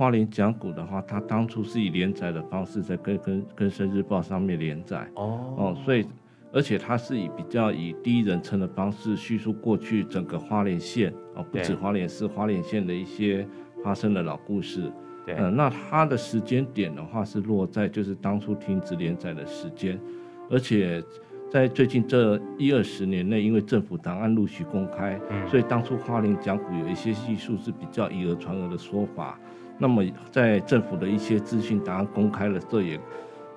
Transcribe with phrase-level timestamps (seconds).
[0.00, 6.06] 花莲讲古的话，它当初是以连载的方式在跟跟跟《更生日报》上面连载哦哦，所以
[6.54, 13.46] 而且它是以比较以第一人称的方式叙述过去整个花莲县哦，不止花莲市，花莲县的一些
[13.84, 14.90] 发生的老故事。
[15.26, 20.00] 对，嗯，那它的时间点的话是落在就是当初停止连载的时间，
[20.48, 21.04] 而且。
[21.52, 29.36] 在最近这一二十年内，因为政府档案陆续公开，嗯，所以当初花莲讲古有一些技术是比较以讹传讹的说法。
[29.80, 33.00] 那么在政府的一些资讯档案公开了，这也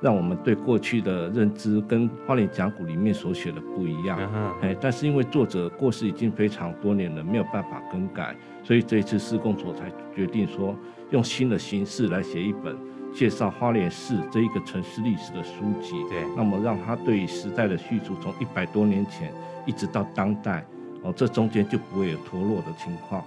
[0.02, 4.18] 让我们对过去的认知跟花莲讲古里面所写的不一样。
[4.62, 10.76] 哎，但是因为作者过世已经非常多年了，没有办法更改，所以这一次市工所才决定说
[11.12, 12.76] 用新的形式来写一本。
[13.14, 19.32] 介绍花莲市这一个城市历史的书籍，对，那么让他对于时代的叙述，从一百多年前
[19.68, 20.66] 一直到当代，
[21.04, 23.24] 哦，这中间就不会有脱落的情况。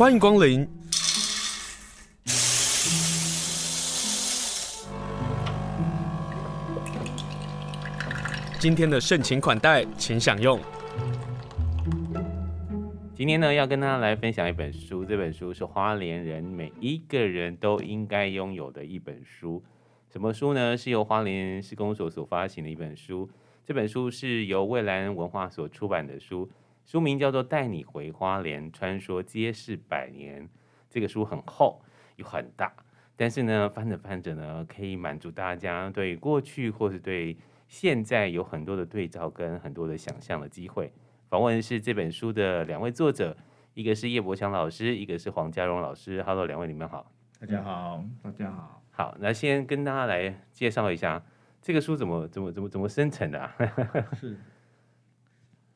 [0.00, 0.66] 欢迎光临，
[8.58, 10.58] 今天的盛情款待，请享用。
[13.14, 19.62] 今天呢，要跟大家来分享一本书，这本书是花莲人每一个人都应该拥有的一本书。
[20.10, 20.74] 什么书呢？
[20.74, 23.28] 是由花莲市公所所发行的一本书。
[23.66, 26.48] 这本书是由蔚蓝文化所出版的书，
[26.90, 30.42] 书名叫做《带你回花莲，穿梭街市百年》。
[30.88, 31.80] 这个书很厚
[32.16, 32.74] 又很大，
[33.14, 37.36] 但是呢，翻着翻着呢，可以满足大家对过去或是对
[37.68, 40.92] 现在有很多的对照跟很多的想象的机会。
[41.28, 43.36] 访问是这本书的两位作者，
[43.74, 46.20] 一个是叶伯强老师，一个是黄家荣老师。
[46.24, 47.08] Hello，两位你们好。
[47.38, 48.82] 大家好，大家好。
[48.90, 51.22] 好，那先跟大家来介绍一下
[51.62, 53.54] 这个书怎么怎么怎么怎么生成的啊？
[54.18, 54.36] 是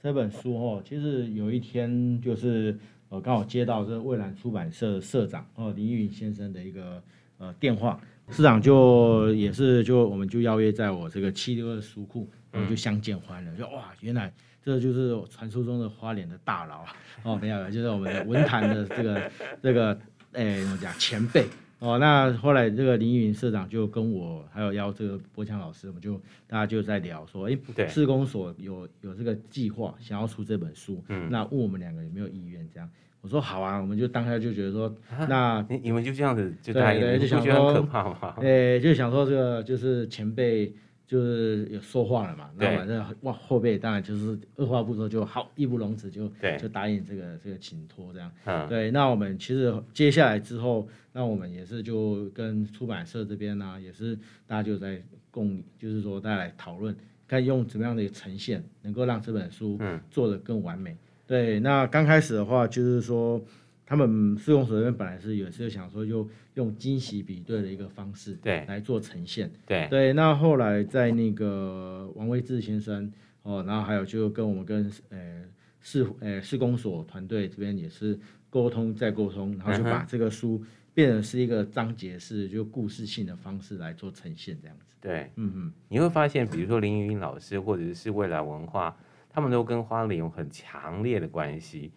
[0.05, 2.79] 这本书哦，其实有一天就是
[3.09, 7.03] 呃刚好接到这蔚蓝出版社社长哦林玉云先生的一个
[7.39, 7.99] 呃电话，
[8.29, 14.31] 社长就也是就我们就邀约在我这个七六二书库，我们就相见欢了，就哇原来。
[14.63, 16.97] 这就是传说中的花莲的大佬啊！
[17.23, 19.31] 哦，没有，就是我们的文坛的这个
[19.63, 19.99] 这个，
[20.33, 21.47] 哎，怎么讲前辈
[21.85, 21.99] 哦。
[21.99, 32.89] 那后来这个林云社长就跟我还有邀这个柏强老师，我们就大家就在聊说，哎，市公所有有这个计划想要出这本书，嗯，那问我们两个有没有意愿这样。
[33.21, 34.95] 我说好啊，我们就当下就觉得说，
[35.29, 38.35] 那你你们就这样子就答应，就想说可怕吗？
[38.41, 40.75] 哎，就想说这个就是前辈。
[41.07, 48.33] 就是有说话了嘛，那反正哇后辈当然就是二话不说就好，义不容辞就就答应这个这个请托这样。
[48.45, 54.17] 嗯，对，那我们其实接下来之后，那我们也是就跟出版社这边呢、啊，也是
[54.47, 56.97] 大家就在共，就是说大家来讨论，
[57.29, 59.79] 看用怎么样的一个呈现，能够让这本书
[60.11, 60.93] 做得更完美。
[60.93, 63.41] 嗯、对，那刚开始的话就是说。
[63.87, 70.13] 他们施工所这边本来是有时候想说，就用惊喜比对的一个方式，对，来做呈现，对对。
[70.15, 73.13] 那后来在那个王威志先生
[73.43, 75.45] 哦，然后还有就跟我们跟呃
[75.81, 78.19] 市呃市公所团队这边也是
[78.49, 80.65] 沟通再沟通，然后就把这个书
[80.95, 84.95] 变成是一个章节式，就故事性的方式来做呈现这样子。
[84.99, 85.73] 对，嗯嗯。
[85.89, 88.97] 你会发现，比如说林云老师或者是未来文化，
[89.29, 91.93] 他们都跟花莲有很强烈的关系。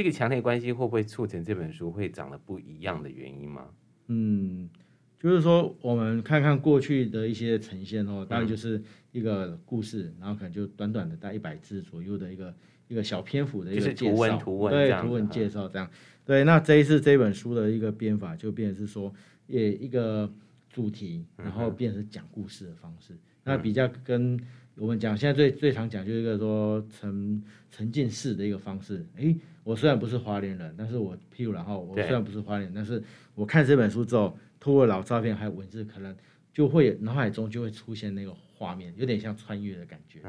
[0.00, 3.66] 这个强烈关系会不会促成这本书会长得不一样的原因吗？
[4.06, 4.66] 嗯，
[5.18, 12.54] 就是说我们看看过去的一些呈现哦，大概就是一个故事，嗯、然后可能就短短的大概一百字左右的一个
[12.88, 15.86] 一个小篇幅的一个图文图文对图文介绍这样。
[16.24, 19.12] 对，那这一次这本书的一个编法就变成是说，
[19.48, 20.32] 也一个
[20.70, 24.40] 主题，然后变成是讲故事的方式，嗯、那比较跟。
[24.76, 29.04] 我们讲现在最最常讲就是一个说沉沉浸式的一个方式。
[29.16, 33.02] 诶，我虽然不是花莲人，但是我譬如然后我虽然不是花莲，但是
[33.34, 36.16] 我看这本书之后，透过老照片还有文字，可能
[36.52, 40.20] 就会脑海中就会出现那个画面，有点像穿越的感觉。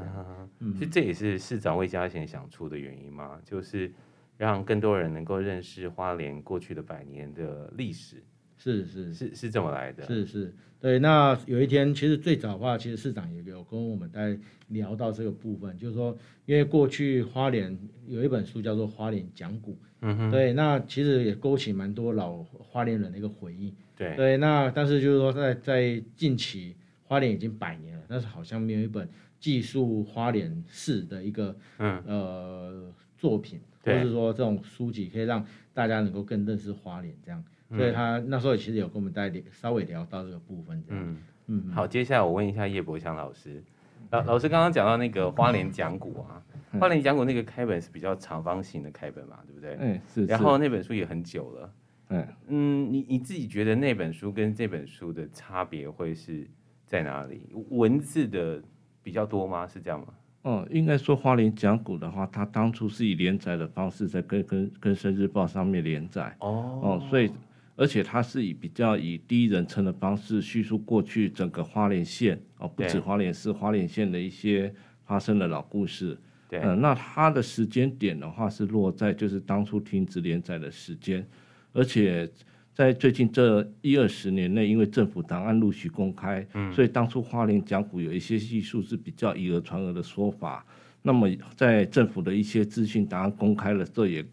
[0.60, 3.92] 嗯，其实这也是市长魏嘉贤想出的原因嘛，就是
[4.38, 8.24] 让更多人能够认识花莲过去的百年的历史。
[8.64, 11.00] 是是是是这么来的，是是，对。
[11.00, 14.38] 那有一天，其实最早的话，其实市长也有跟我们在
[14.68, 16.16] 聊到这个部分，就是说，
[16.46, 17.76] 因为过去花莲
[18.08, 19.72] 有一本书叫做《花莲讲古》，
[20.02, 20.54] 嗯哼，对。
[20.54, 24.38] 那其实也勾起蛮多老花莲人的一个回忆，对对。
[24.38, 29.10] 那但是就是说在，在在近期，花莲已经百年了，但是好像没有一本
[29.40, 35.44] 记述花莲市的一个嗯呃作品，或者是说这种书籍，可以让
[35.74, 37.44] 大家能够更认识花莲这样。
[37.76, 41.04] 所以他那时候其实有跟我们带稍微聊到这个部分这样。
[41.04, 41.72] 嗯嗯。
[41.72, 43.64] 好，接下来我问一下叶柏强老师，
[44.12, 46.44] 老老师刚刚讲到那个花莲讲古啊，
[46.80, 49.78] 花莲讲古那个开本是比较长方形的开本嘛，对不对？
[49.80, 50.26] 嗯，是。
[50.26, 51.74] 然后那本书也很久了，
[52.10, 56.48] 嗯嗯，你你自己觉得那本书跟这本书的差别会是
[56.86, 57.50] 在哪里？
[57.70, 58.62] 文字的
[59.02, 59.66] 比较多吗？
[59.66, 60.08] 是这样吗？
[60.44, 66.36] 哦，应该说花莲讲古的话，它当初是以连载的方式在跟跟跟《生日报》上面连载。
[66.40, 67.32] 哦哦，所以
[67.82, 74.72] 而且它是以比较以第一人称的方式叙述过去整个花莲县哦，不止花莲市，花莲县的一些
[75.04, 76.16] 发生的老故事。
[76.48, 81.26] 对，嗯、呃，那它的时间点的话是落在就是当初停止连载的时间，
[81.74, 82.30] 而且。
[82.74, 90.66] 在最近这一二十年内，因为政府档案陆续公开，嗯，所以当初花莲讲古有一些技术是比较以讹传讹的说法。
[91.02, 94.26] 那么在政府的一些资讯档案公开了，这也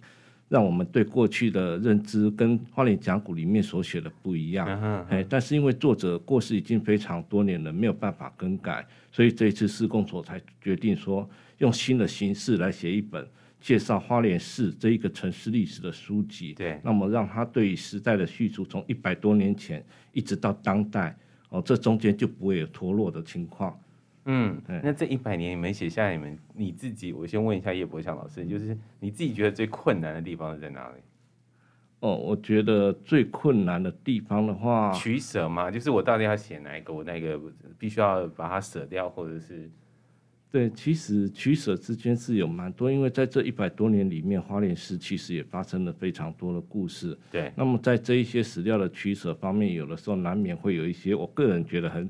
[0.48, 4.66] 让我们对过去的认知跟花莲讲古里面所写的不一样。
[5.08, 11.28] 哎，但是因为作者过世已经非常多年了，没有办法更改，所以这一次市公所才决定说
[11.58, 13.26] 用新的形式来写一本。
[13.60, 21.18] 介绍花莲市这一个城市历史的书籍，对，那么让他对于时代的叙述，从一百多年前一直到当代，
[21.48, 23.76] 哦，这中间就不会有脱落的情况。
[24.30, 30.96] 嗯，那这一百年你们写下来，你们你自己，我先问一下叶柏强老师，就是你自己觉得最困难的地方是在哪里？
[32.00, 37.40] 哦，我觉得最困难的地方的话，取舍嘛，就是我到底要写哪一个，我那个
[37.78, 39.70] 必须要把它舍掉，或者是。
[40.50, 47.18] 对，其实取舍之间是有蛮多，因为在这一百多年里面，花莲市其实也发生了非常多的故事。
[47.30, 52.08] 对，那么在这一些史料的取舍方面，有的时候难免会有一些，我个人觉得很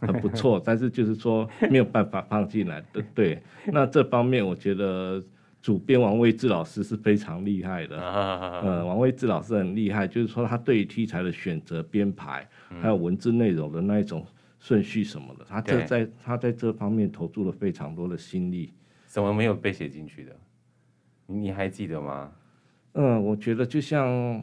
[0.00, 3.02] 很不错，但是就是说没有办法放进来的。
[3.14, 5.22] 对，那这方面我觉得
[5.60, 7.96] 主编王卫志老师是非常厉害的。
[8.00, 12.48] 呃，王卫志老师很厉害，就是说他对于题材的选择、编排，
[12.80, 14.26] 还有文字内容的那一种。
[14.60, 18.72] 顺序什么的，他这在他在这方面投注了非常多的心力。
[19.04, 20.34] 怎么没有被写进去的？
[21.26, 22.32] 你还记得吗？
[22.94, 24.42] 嗯，我觉得就像，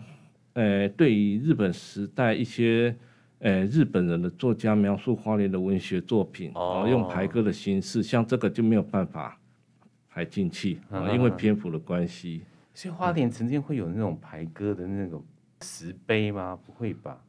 [0.54, 2.96] 呃，对于日本时代一些，
[3.42, 9.36] 呃，日本人的作家描述花莲的文学作品，哦，用排歌的形式，像这个就没有办法
[10.08, 12.44] 排进去啊，因为篇幅的关系。
[12.76, 15.24] 所以花莲曾经会有那种排歌的那种
[15.62, 16.58] 石碑吗？
[16.64, 17.20] 不会吧？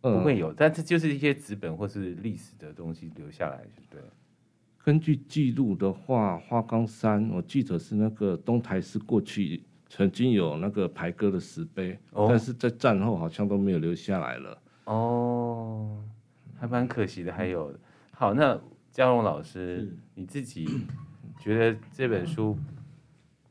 [0.00, 4.00] 不会有，但是就是一些纸本或是历史的东西留下来，对。
[4.82, 14.58] 根据记录的话，花岗山，我记得是那个东台市过去曾经有那个排歌的石碑，哦，但是在战后好像都没有留下来了。
[14.84, 16.02] 哦，
[16.58, 17.32] 还蛮可惜的。
[17.32, 17.74] 还有，
[18.12, 18.60] 好，那
[18.90, 20.68] 佳龙老师，你自己
[21.40, 22.56] 觉得这本书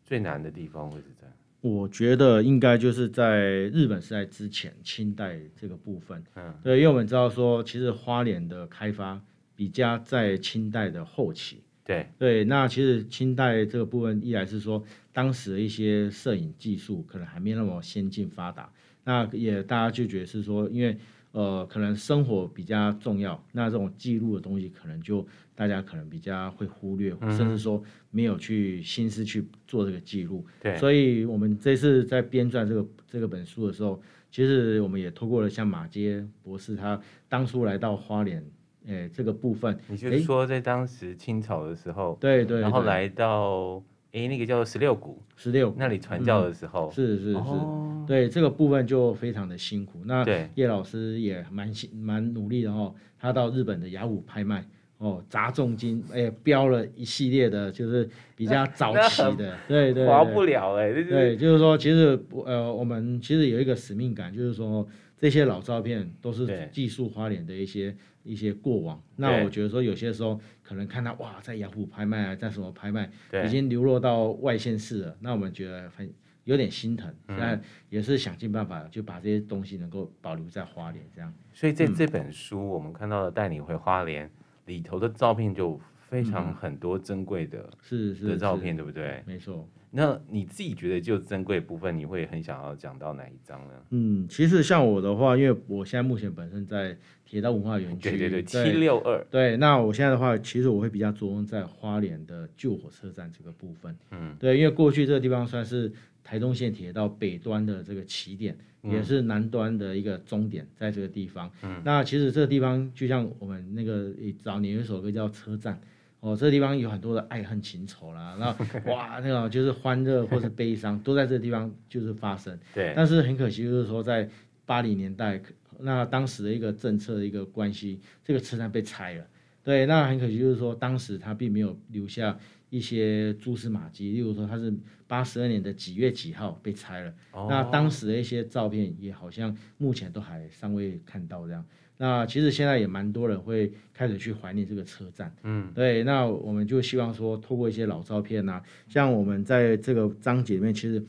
[0.04, 1.28] 最难的地方会是在？
[1.62, 6.24] 我觉得应该就是在日本时代之前，清代这个部分。
[6.36, 9.20] 嗯，对，因为我们知道说，其实花莲的开发
[9.56, 11.64] 比较在清代的后期。
[11.84, 18.70] 对对，那其实清代这个部分，一来是说当时的一些摄影技术可能还没那么先进发达，
[19.04, 20.96] 那也大家就觉得是说，因为。
[21.34, 30.46] 呃，可能生活比较重要，那这种记录的东西，可能就大家可能比较会忽略，嗯、甚至说没有去心思去做这个记录。
[30.62, 34.00] 对，所以我们这次在编撰这个这个本书的时候，
[34.32, 38.46] 其实我们也透过了像马街博士他当初来到花莲，
[38.88, 43.84] 哎，这个部分，你就是说在当时清朝的时候，对对，然后来到。
[44.16, 45.74] 哎，那个叫做十六股，十六。
[45.76, 50.02] 那里传教的时候，嗯、是是是、哦，对这个部分就非常的辛苦。
[50.06, 50.24] 那
[50.56, 54.66] 叶老师也蛮辛蛮努力的哦，他到日本的雅虎拍卖
[54.98, 67.96] 哦，砸重金，哎，标了一系列的，就是比较早期的，对对，划不了哎，对，就是说，其实呃，我们其实有一个使命感，就是说这些老照片都是技术花莲的一些。
[68.26, 73.12] 一些过往，那我觉得说有些时候可能看到哇，在雅虎拍卖啊，在什么拍卖，
[73.46, 76.10] 已经流落到外县市了，那我们觉得很
[76.46, 81.34] 有点心疼，那、嗯、也是想尽办法就把这些东西能够保留在花莲这样。
[81.54, 84.30] 所以在这本书我们看到的带你回花莲
[84.66, 89.24] 里头的照片就非常很多珍贵的，是是的照片，对不对？
[89.26, 89.68] 没错。
[89.96, 93.74] 那你自己觉得就珍贵部分，你会很想要讲到哪一张呢？
[93.92, 99.56] 嗯，其实像我的话，因为我现在目前本身在铁道文化园区，对对对，七六二，对。
[99.58, 103.96] 那我现在的话，其实我会比较着重在花莲的旧火车站这个部分。
[104.10, 105.94] 嗯，对，因为过去这个地方算是
[106.24, 111.52] 台东线铁道北端的这个起点，嗯，也是南端的一个终点，在这个地方。
[111.62, 114.12] 嗯，那其实这个地方就像我们那个
[114.42, 115.76] 早年有一首歌叫《车站》。
[116.22, 118.48] 哦，这个地方有很多的爱恨情仇啦， 那
[118.90, 122.58] 哇，那种就是欢乐或是悲伤都在这个地方就是发生。
[122.74, 122.94] 对。
[122.96, 124.30] 但是很可惜，就是说在
[124.66, 125.42] 八零年代，
[125.80, 129.28] 那当时的一个政策的一个关系，这个车站被拆了。
[129.66, 129.86] 对。
[129.86, 132.40] 那很可惜，就是说当时他并没有留下
[132.74, 134.74] 一些蛛丝马迹，例如说它是
[135.06, 141.64] 八十二年的几月几号被拆了，哦、那当时的一些照片也好像目前都还尚未看到这样。
[141.98, 146.04] 那其实现在也蛮多人会开始去怀念这个车站，嗯，对。
[146.04, 151.02] 那我们就希望说，透过一些老照片啊，像我们在这个章节里面，其实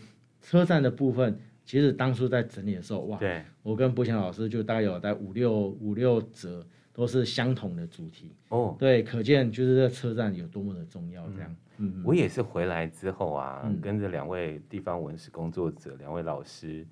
[0.42, 11.56] 车站的部分，其实当初在整理的时候，哇，对，我跟博强老师就大概有在五六五六则都是相同的主题，哦，对，可见就是这车站有多么的重要，这样。
[11.76, 16.86] 嗯，我也是回来之后啊，嗯、跟着两位地方文史工作者，两位老师。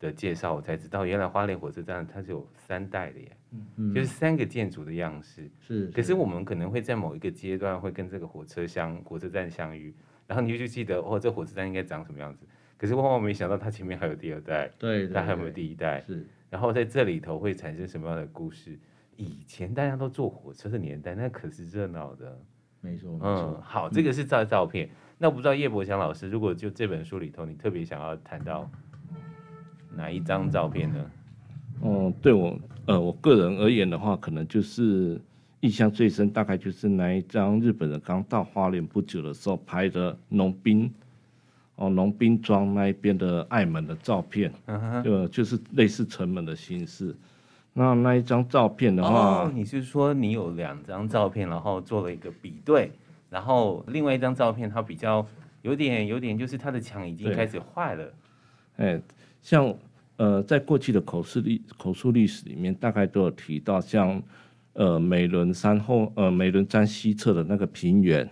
[0.00, 3.36] 的介绍，我才知道原来花莲火车站它是有三代的耶，
[3.76, 5.88] 嗯，就是三个建筑的样式，是。
[5.88, 9.94] 可是我们可能会在某一个阶段会跟这个火车相火车站相遇，
[10.26, 12.46] 然后你就记得哦，这火车站应该长什么样子。
[12.78, 16.02] 可是万万没想到它前面还有第二代，对，它还有没有第一代？
[16.06, 16.26] 是。
[16.48, 18.78] 然后在这里头会产生什么样的故事？
[19.16, 22.38] 以前大家都坐火车的年代，那可是热闹的，
[22.80, 24.88] 没错，嗯，好，这个是照照片。
[25.18, 28.70] 那我不知道叶伯强老师，如果就这本书里头，你特别想要谈到。
[29.92, 31.10] 哪一张照片呢？
[31.80, 35.20] 哦，对我，呃，我个人而言的话，可能就是
[35.62, 40.88] 印象最深，大概就是那一张日本人刚到花莲不久的时候拍的农兵，
[41.74, 47.12] 哦，农兵庄那一边的爱门的照片，嗯、就就是类似城门的形式。
[47.72, 52.92] 那那一张照片的话，哦，你是说你有两张照片，然后做了一个比对，
[53.28, 55.26] 然后另外一张照片它比较
[55.62, 58.12] 有点有点，就是它的墙已经开始坏了，
[58.76, 59.00] 哎。
[59.42, 59.74] 像
[60.18, 64.22] 呃，在过去的口述历口述历史里面，大概都有提到像，像
[64.72, 68.28] 呃美仑山后呃美仑山西侧的那个平原，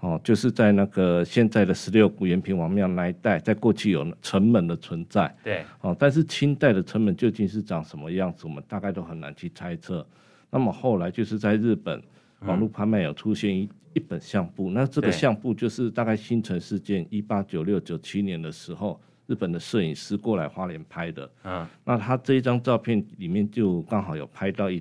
[0.00, 10.06] 哦，就是在那个现在的十六古延平王庙那一带，在过去有城门的存在，对，哦，但是清代的城门究竟是长什么样子，我们大概都很难去猜测。
[10.50, 12.02] 那么后来就是在日本
[12.40, 19.00] 网络拍卖有出现一一本相簿，那这个相簿就是大概新城事件一八九六九七年的时候。
[19.26, 24.78] 日本的摄影师过来花莲拍的，嗯，那他这一张照片里面就刚好有拍到一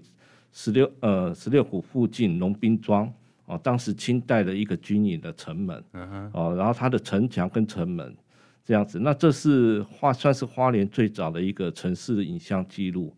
[0.53, 3.11] 十六呃十六股附近农兵庄
[3.45, 5.83] 哦，当时清代的一个军营的城门，
[6.31, 8.15] 哦，然后它的城墙跟城门
[8.63, 13.13] 这样子，那这是花算是花莲最早的一个城市的影像记录，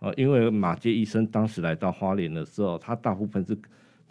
[0.00, 3.56] 啊，因为马杰医生当时来到花莲的时候，他大部分是。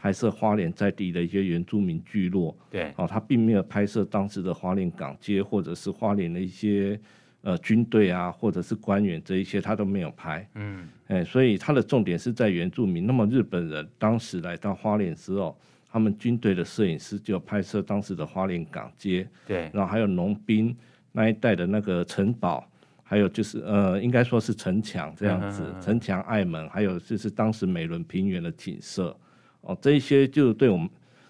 [0.01, 6.97] 拍摄花莲在地的一些原住民聚落，对，哦，他并没有拍摄当时的花莲港街，或者是花莲的一些
[7.41, 13.05] 呃军队啊，或者是官员这一些，他都没有拍，嗯，哎，所以他的重点是在原住民。
[13.05, 15.57] 那么日本人当时来到花莲之后，
[15.91, 20.75] 他们军队的摄影师就拍摄当时的花莲港街，对，然后还有农兵
[21.11, 22.69] 那一带的那个城堡，
[23.03, 29.17] 还有就是呃，应该说是城墙这样子，城墙、爱门，还有就是当时美仑平原的景色。
[29.61, 30.89] 哦，这一些就对我们，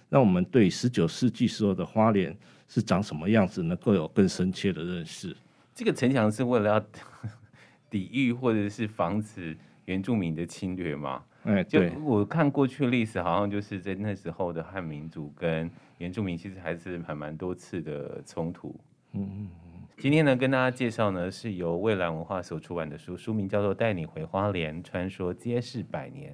[0.10, 2.36] 让我们对十九世纪时候的花莲
[2.68, 5.36] 是长什么样子能够有更深切的认识。
[5.80, 6.86] 这个城墙是为了要
[7.90, 11.24] 抵御或者是防止原住民的侵略吗？
[11.46, 11.90] 哎，对。
[11.90, 18.78] 就我看过去的历史，好像就是在那时候的汉民族跟原住民其实还是还蛮多次的冲突。
[19.14, 19.72] 嗯嗯嗯。
[19.98, 26.34] 今天呢，跟大家介绍呢是由蔚蓝文化所出版的书，书名叫做《带你回花莲，传说街市百年》。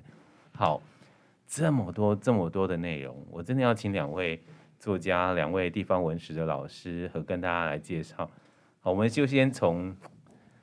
[0.58, 0.82] 好。
[1.48, 4.42] 这么多这么多的内容，我真的要请两位
[4.80, 8.28] 作家、两位地方文史的老师和跟大家来介绍。
[8.86, 9.96] 好，我们就先从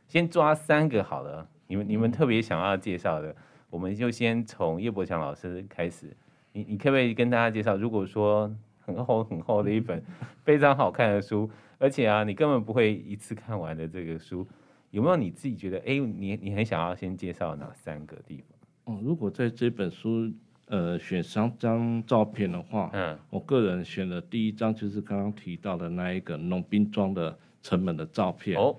[0.06, 1.44] 先抓三个好了。
[1.66, 3.34] 你们你们特别想要介绍的，
[3.68, 6.16] 我们就先从叶伯强老师开始。
[6.52, 7.76] 你你可不可以跟大家介绍？
[7.76, 8.48] 如果说
[8.78, 10.00] 很厚很厚的一本
[10.44, 14.46] 非常好看的书，而且啊，你根本不会一次看完的这个书，
[14.92, 18.40] 有没有你自己觉得哎，你你很想要先介绍哪三个地
[18.84, 18.94] 方？
[18.94, 20.32] 哦，如果在这本书。
[20.66, 28.58] 呃，选三张照片的话，嗯，我个人选的第一张就是刚刚提到的那一个农兵装的城门的照片。
[28.58, 28.76] 哦，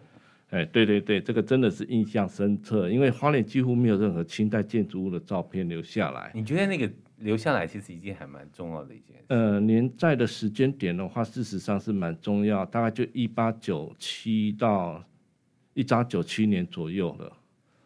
[0.49, 6.31] 哎，对对对，这个真的是印象深刻，因为花莲几乎没有任何清代建筑物的照片留下来。
[6.35, 9.23] 你觉得那个留下来其实已经还蛮重要的一件事？
[9.29, 15.03] 呃，年在的时间点的话，事实上是蛮重要，大概就一八九七到
[15.73, 17.31] 一八九七年左右了。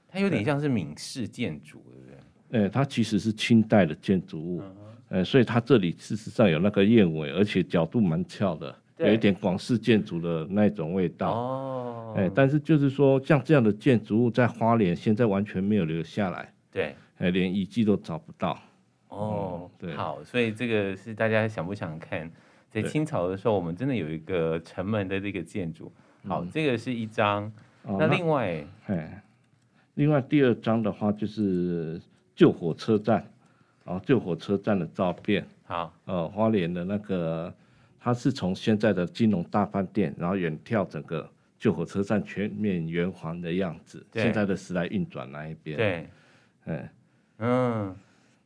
[0.09, 1.79] 它有点像是闽式建筑。
[1.89, 2.17] 对不对
[2.49, 4.63] 哎，它其实是清代的建筑物，
[5.09, 11.31] 哎，所以它这里事实上有那个燕尾，而且角度蛮翘的，有一点广式建筑的那种味道。
[11.31, 18.59] 哦，哎，但是就是说，像这样的建筑物在花莲现在完全没有留下来，对，哎，连遗迹都找不到。
[19.09, 22.31] 哦，对，好，所以这个是大家想不想看？
[22.69, 25.91] 在清朝的时候，我们真的有一个城门的这个建筑。
[26.27, 27.51] 好，这个是一张。
[27.83, 29.23] 那另外，哎，
[29.95, 32.01] 另外第二张的话就是。
[32.37, 33.25] 旧火车站，
[33.83, 37.51] 然后旧火车站的照片，好，呃，花莲的那个
[38.07, 45.75] 它是从现在的金融大饭店，然后远眺整个旧火车站全面圆环的样子，现在的时来运转那一边。
[45.75, 46.07] 对，
[46.67, 46.89] 嗯
[47.39, 47.95] 嗯，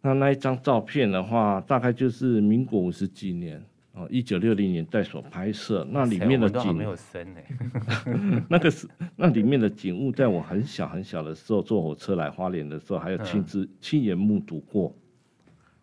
[0.02, 3.64] 那那一张照片的话，大概就是民国五十几年。
[3.94, 7.28] 哦，一九六零年代所拍摄，那里面的景没有深
[8.50, 14.92] 那个是那里面的景物，在我很小很小的时候坐火车来花莲的时候，还有亲自亲眼目睹过。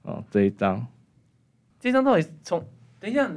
[0.02, 0.84] 哦，这一张，
[1.78, 2.64] 这张到底从
[2.98, 3.30] 等一下，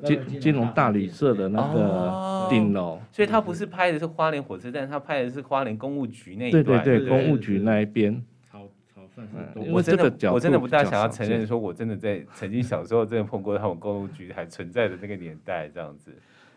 [0.00, 8.22] 金金融大旅社的那个顶楼，哦，所以他不是拍的是花莲火车站，他拍的是花莲公务局那一对对对，公务局那一边。
[9.54, 16.10] 嗯、我真的我真的不大想要承认，说我真的在曾经小时候真的碰过他们公务局还存在的那个年代这样子。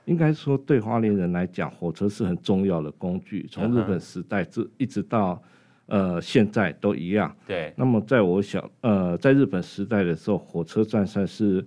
[0.06, 5.42] 应该说，对花莲人来讲，火车是很重要的工具，从日本时代至一直到
[5.88, 7.36] 呃现在都一样。
[7.46, 7.74] 对。
[7.76, 11.66] 那么在我小呃在日本时代的时候，火车站算是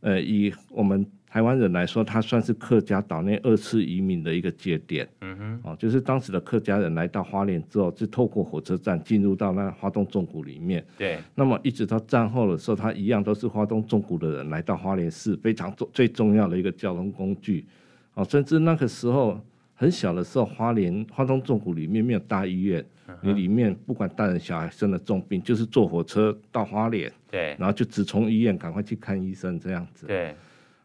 [0.00, 1.06] 呃以我们。
[1.30, 5.06] 台湾人来说，它算是客家岛内二次移民的一个节点。
[5.20, 10.82] 嗯哼，哦，就是当时的客家人来到花莲之后，就透过火车站进入到那花东纵谷里面。
[10.96, 11.18] 对。
[11.34, 17.66] 那么一直到战后的时候，它一样都是花东纵谷的人来到花莲市，非常重最重要的一个交通工具。
[18.14, 19.38] 哦，甚至那个时候
[19.74, 22.82] 很小的时候，花莲花东纵谷里面没有大医院，
[23.20, 30.06] 你里面不管大人小孩生了重病，就是坐火车到花莲，对，然后就直冲医院，赶快去看医生这样子。
[30.06, 30.34] 对。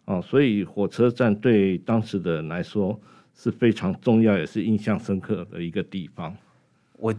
[0.05, 2.99] 哦，所以火车站对当时的人来说
[3.33, 6.35] 是非常重要，也是印象深刻的一个地方。
[6.97, 7.13] 我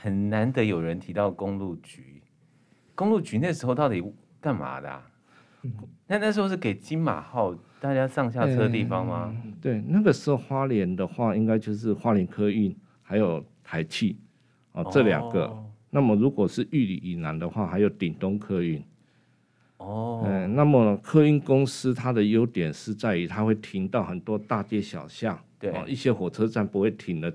[0.00, 2.22] 很难得有人提到公路局，
[2.94, 4.02] 公路局那时候到底
[4.40, 5.06] 干嘛的啊？
[6.06, 9.34] 那那时候是给金马号大家上下车的地方吗？
[9.44, 14.16] 嗯、对，那个时候花莲的话，应该就是花莲客运还有台汽
[14.72, 15.44] 哦这两个。
[15.44, 18.82] 哦、那么如果是玉里以南的话，还有顶东客运。
[19.80, 27.34] 哦，嗯，那么客运公司它的优点是在于它会停到很多大街小巷，对，一些火车站不会停的，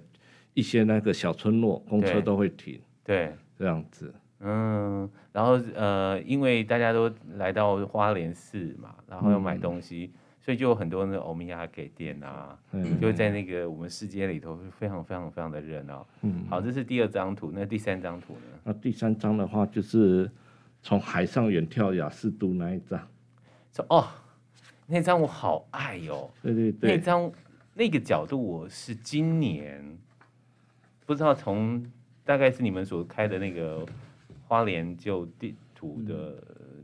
[0.53, 4.13] 一些那个小村落公车都会停，对，这样子。
[4.41, 16.05] 嗯，然后呃，因为大家都来到花莲市嘛，然后要买东西，嗯、所以就有很多那个欧米亚给店啊，嗯，就在那个我们市街里头非常非常非常的热闹。
[16.21, 18.59] 嗯，好，这是第二张图，那第三张图呢？
[18.65, 20.29] 那第三张的话就是。
[20.85, 23.07] 从海上远眺雅士都那一张，
[23.73, 24.07] 说哦，
[24.85, 26.29] 那张我好爱哟、哦。
[26.43, 27.31] 对对对，那张
[27.73, 29.83] 那个角度我是今年
[31.03, 31.83] 不知道从
[32.23, 33.83] 大概是你们所开的那个
[34.47, 36.35] 花莲旧地图的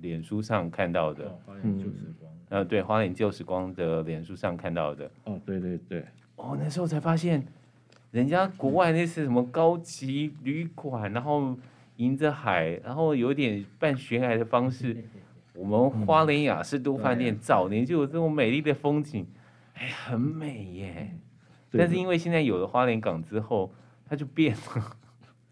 [0.02, 1.30] 脸书上看到的。
[1.46, 2.32] 花莲旧时光。
[2.50, 5.12] 呃，对，花莲旧时光的脸书上看到的。
[5.26, 6.04] 哦，对对对。
[6.38, 7.46] 哦，那时候才发现，
[8.10, 11.56] 人家国外那是什么高级旅馆，然后。
[12.02, 14.98] 迎着海，然后有点半悬崖的方式。
[15.54, 19.28] 我们花莲雅士都饭店早年就有这种美丽的风景，
[19.76, 21.12] 哎，很美耶。
[21.72, 23.72] 但是因为现在有了花莲港之后，
[24.08, 24.98] 它就变了。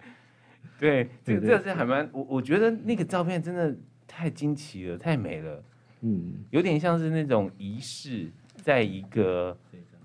[0.80, 3.76] 对，这个这个是还蛮我我觉得那个照片真的
[4.08, 5.64] 太惊奇了，太美了。
[6.02, 9.56] 嗯，有点像是那种仪式，在一个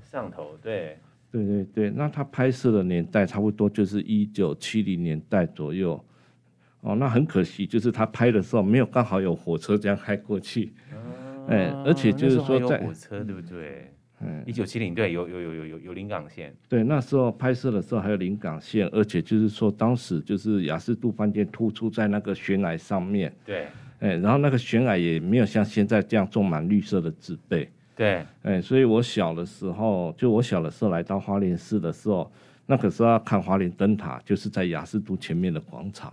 [0.03, 0.59] 上头。
[0.61, 0.99] 对，
[1.31, 1.91] 对对对。
[1.91, 6.05] 那他拍摄的年代差不多就是一九七零年代左右。
[6.85, 10.73] 哦，那很可惜，就是他拍的时候没有刚好有火车这样开过去，
[11.49, 13.91] 哎、啊，而且就是说在火车对不对？
[14.21, 16.55] 嗯，一九七零对，有有有有有有临港线。
[16.69, 23.31] 对，那时候拍摄的时候还有临港线，而且就是说当时就是雅士都饭店突出在那个悬崖上面。
[23.45, 23.67] 对，
[24.01, 27.69] 哎，然后那个悬崖也没有像现在这样种满绿色的植被。
[27.97, 32.31] 对，哎，所以我小的时候，就我小的时候来到花莲市的时候，
[32.67, 36.13] 那个时候要看花莲灯塔，就是在雅士都前面的广场。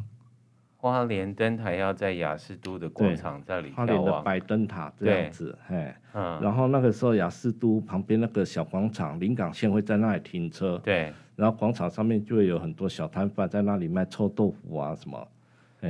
[0.81, 15.27] 花莲灯塔要在雅士都的广场这里，花莲的白灯塔这样子，嘿，嗯，然后那个时候雅士都旁边那个小广场，临港线会在那里停车，对，然后广场上面就会有很多小摊贩在那里卖臭豆腐啊什么，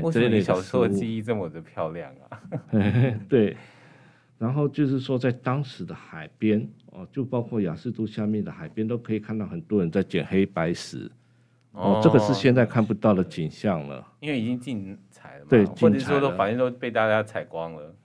[0.01, 2.41] 为什么你小时候记忆这么的漂亮啊？
[3.29, 3.55] 对，
[4.37, 11.09] 然后就是说在当时的海边哦，就包括雅士都下面的海边都可以看到很多人在捡黑白石。
[11.73, 17.95] 哦，这个是现在看不到的景象了，因为已经禁采了嘛，对，或者说都反正都被大家采光了。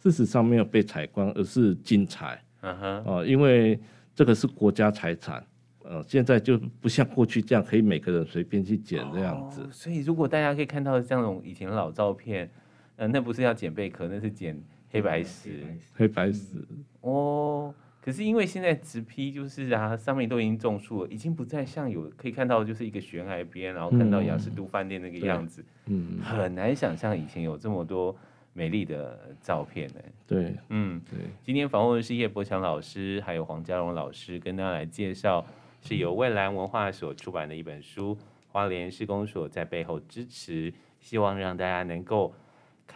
[0.00, 2.42] 事实上没有被采光，而是禁采。
[2.62, 3.78] 嗯哼，哦，因为
[4.14, 5.44] 这个是国家财产，
[5.84, 9.62] 呃，现在就不像过去这样可以每个人随便去捡这样子。
[9.62, 12.50] 哦，所以如果大家可以看到这种以前的老照片，
[12.96, 15.64] 呃，那不是要捡贝壳，那是捡黑白石。
[15.94, 16.66] 黑白石。
[17.02, 17.72] 哦。
[18.06, 28.16] 可是因为现在直批就是啊，上面都已经种树了，已经不再像有可以看到就是一个悬崖边，然后看到雅士都饭店那个样子，嗯，很难想象以前有这么多
[28.52, 29.94] 美丽的照片呢。
[30.24, 31.18] 对，嗯，对。
[31.42, 35.44] 今天访问的是叶伯强老师，还有黄家荣老师，跟大家来介绍
[35.82, 38.14] 是由蔚蓝文化所出版的一本书
[38.46, 42.32] 《花莲施工所在背后支持》，希望让大家能够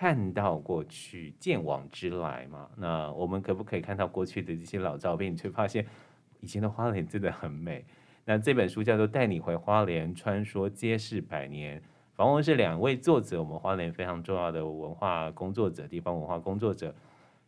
[0.01, 2.71] 看到过去，见往之来嘛。
[2.79, 5.85] 那我们可不可以看到过去的这些老照片，你却发现
[6.41, 7.85] 以前的花莲真的很美？
[8.25, 11.79] 那这本书叫做《带你回花莲，穿梭街市百年》。
[12.15, 16.95] 访问是两位作者，我们花莲非常重要的文化工作者、地方文化工作者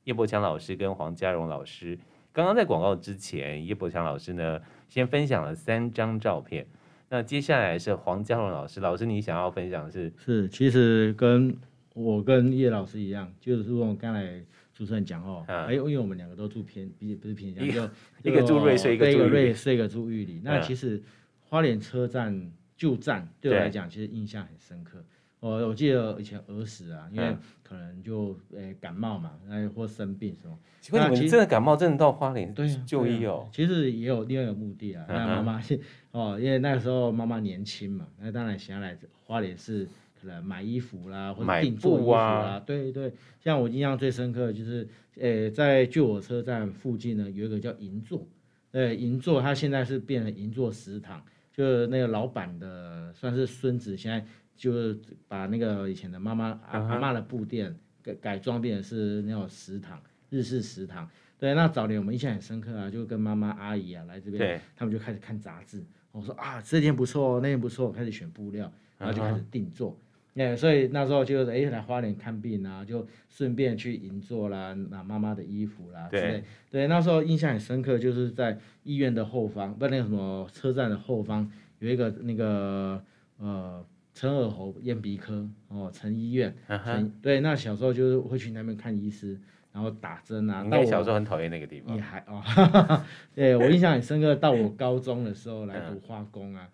[0.05, 1.99] 叶柏强老师跟黄家荣老师。
[2.35, 4.61] 刚刚在广告之前，叶柏强老师呢
[4.91, 6.67] 先分享了三张照片。
[7.09, 10.13] 那接下来是黄家荣老师，老师你想要分享的是？
[10.19, 11.57] 是，其实跟
[11.95, 14.41] 我跟叶老师一样，就是如我刚才
[14.75, 17.91] 主持人讲哦，哎、嗯，因为我们两个都住偏，不是偏乡，一个
[18.23, 20.41] 一个住瑞穗，一个住瑞穗，一个住玉里。
[20.43, 21.03] 那其实
[21.49, 22.53] 花莲车站。
[22.75, 25.05] 旧站对我来讲，其实印象很深刻。
[25.39, 30.59] 我我记得以前儿时啊，因为可能就诶感冒嘛，那或生病什么。
[30.91, 33.49] 那你真的感冒，真的到花莲对就医哦。
[33.53, 35.05] 其实也有另外一个目的啊。
[35.09, 35.63] 那妈妈
[36.11, 39.87] 哦，因为那个时候妈妈年轻嘛，那当然想要来花莲是
[40.23, 42.63] 可能买衣服啦，或者订做衣服啦。
[42.65, 48.25] 对对，像我印象最深刻的就是，诶，在旧火车站附近呢，有一个叫银座。
[48.71, 51.23] 对，银座它现在是变成银座食堂。
[51.53, 54.25] 就是那个老板的算是孙子，现在
[54.57, 61.07] 就是把那个以前的妈妈阿阿嬷的布店改改装变成是那种食堂，日式食堂。
[61.39, 65.85] 对，那早年我们印象很深刻啊，就跟妈妈阿姨啊来这边，他们就开始看杂志。
[66.11, 69.99] 我说啊，这件不错，那件不错，开始选布料，然后就开始定做。
[70.35, 76.43] 哎，所以那时候就哎来花莲看病啊，就顺便去银座啦，拿妈妈的衣服啦之类。
[76.71, 83.03] 对，那时候印象很深刻，就是在医院的后方，不那个什么车站的后方有一个那个
[83.37, 86.55] 呃陈耳喉咽鼻科哦陈医院。
[86.67, 89.39] 陈对，那小时候就是会去那边看医师，
[89.71, 90.63] 然后打针啊。
[90.63, 91.95] 那我小时候很讨厌那个地方。
[91.95, 92.43] 也还哦，
[93.35, 96.67] 对我印象很深刻，到我高中的时候来读化工啊。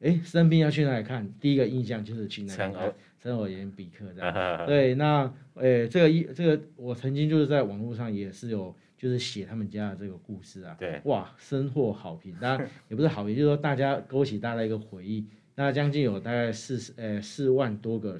[0.00, 1.28] 哎，生病要去哪里看？
[1.40, 4.64] 第一个印象就是去那里看陈耳咽鼻科这样。
[4.64, 10.76] 对，那诶，这个一这个我曾经就是在网络上也是有就是写他们家的这个故事啊。
[10.78, 11.00] 对。
[11.06, 15.26] 哇，深获好评，当然也不是好评，就是说大家勾起大家一个回忆。
[15.56, 18.16] 那将近有大概四十诶四万多个，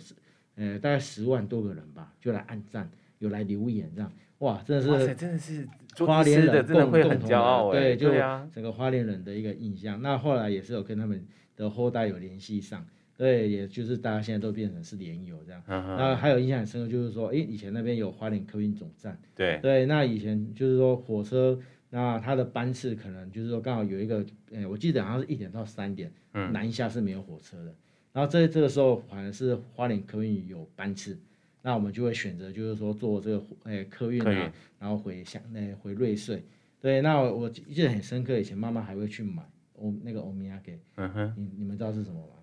[0.56, 4.12] 呃大概十万多个人吧，就来按赞，有来留言这样。
[4.38, 5.68] 哇，真的是真的是
[6.04, 8.10] 花莲人共共同的，对，就
[8.52, 10.02] 整个花莲人的一个印象。
[10.02, 11.24] 那后来也是有跟他们。
[11.58, 15.60] 的后代有联系上，对，也就是大家现在都变成是联友这样。
[15.66, 16.14] 那、uh huh.
[16.14, 21.58] 还有印象很深刻，就是说，哎，以前那边有花莲客运总站，对对，那以前就是说火车，
[21.90, 27.74] 那它的班次可能就是说刚好有一个，哎，我记得好像是一点到三点，嗯，南下是没有火车的。
[28.12, 31.18] 然后这这个时候反而是花莲客运有班次，
[31.62, 36.42] 那我们就会选择就是说坐这个哎客运啊，然后回乡那回瑞穗。
[36.80, 39.42] 对，那我，我记得很深刻，以前妈妈还会去买。
[39.80, 42.34] 欧那个欧米亚给，嗯哼，你你们知道是什么吗？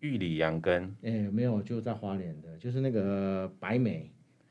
[0.00, 4.10] 玉里羊羹，哎、欸，没有，就在花莲的，就是那个白美，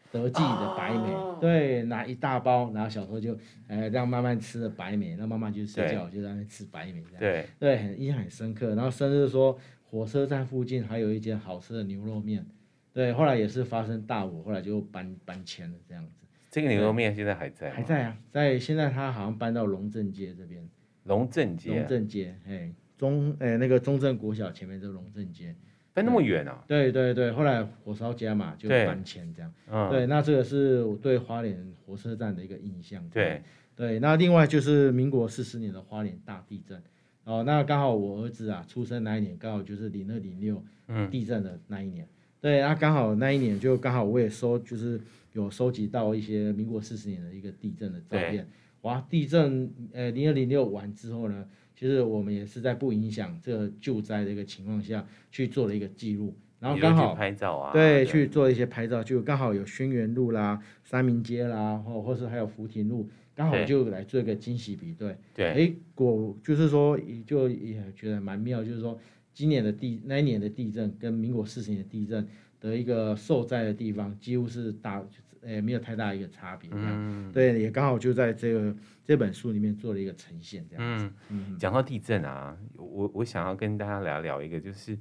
[0.09, 8.75] 德记的白美，哦、对，拿一大包，然后小时候就，哎，让慢慢吃的白美，那妈妈就睡觉，对就在那吃白美这样，对，对，很印象很深刻。
[8.75, 12.45] 然后生日说火车站附近还有一间好吃的牛肉面，
[12.93, 16.25] 对，后来也是发生大火，后来就搬搬迁了这样子。
[16.49, 17.69] 这个牛肉面现在还在？
[17.71, 20.65] 还在啊，在现在他好像搬到龙镇街这边。
[21.03, 25.55] 龙镇街，龙镇街，哎，中，哎，那个中正国小前面就是龙镇街，
[25.93, 26.63] 搬那么远啊？
[26.67, 29.51] 对对对，后来火烧家嘛，就搬迁这样。
[29.67, 33.03] 嗯，对，那这个是我对花莲火车站的一个印象。
[33.09, 33.41] 对
[33.75, 36.81] 对，那另外就是民国四十年的花莲大地震，
[37.23, 40.63] 哦，那刚好我儿子啊出生那一年，刚好就是零二零六
[41.09, 42.05] 地震的那一年。
[42.05, 42.09] 嗯、
[42.39, 45.01] 对，那刚好那一年就刚好我也收，就是
[45.33, 48.47] 有收集到一些民国四十年的一个地震的照片。
[48.81, 49.05] 哇！
[49.09, 65.15] 地震，呃，零二零六完之后呢，其实我们也是在不影响这个救灾的一个情况下去做了一个记录，然后刚好拍照啊，对，去做一些拍照，就刚好有轩辕路啦、三民街啦，或或是还有福田路，刚好就来做一个惊喜比对。
[65.35, 68.99] 对，哎，果就是说，就也觉得蛮妙，就是说，
[69.31, 72.27] 今年的地那一年的地震跟民国四十年的地震
[72.59, 75.05] 的一个受灾的地方几乎是大。
[75.41, 81.05] 诶，没有太大一个差别，嗯，对，也刚好就在这个这本书里面做了一个呈现，这样子。
[81.29, 84.95] 嗯，嗯，讲到地震啊，我我想要跟大家聊聊一个，就是，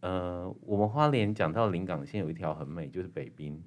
[0.00, 3.62] 呃，我们花莲讲到临港线有一条很美，就是北滨。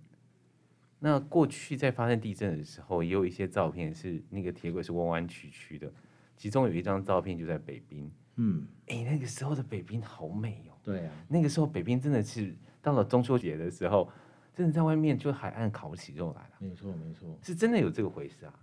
[0.99, 5.89] 那过去在发生地震的时候，也有一些照片是那个铁轨是弯弯曲曲的，
[6.35, 8.11] 其中有一张照片就在北滨。
[8.35, 10.75] 嗯，哎，那个时候的北滨好美哦。
[10.83, 14.09] 对啊，那个时候北滨真的是到了中秋节的时候。
[14.55, 16.51] 真的在外面就海岸烤起肉来了。
[16.59, 18.53] 没错没错，是真的有这个回事啊。